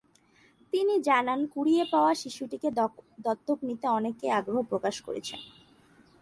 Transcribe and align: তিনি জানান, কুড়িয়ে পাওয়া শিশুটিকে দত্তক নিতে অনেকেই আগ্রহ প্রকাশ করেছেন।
তিনি 0.73 0.93
জানান, 0.99 1.39
কুড়িয়ে 1.45 1.83
পাওয়া 1.91 2.13
শিশুটিকে 2.13 2.69
দত্তক 3.25 3.59
নিতে 3.63 3.87
অনেকেই 3.89 4.31
আগ্রহ 4.31 4.59
প্রকাশ 4.61 4.95
করেছেন। 5.01 5.39